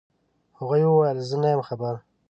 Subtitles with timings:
[0.59, 1.93] هغې وويل زه نه يم خبر.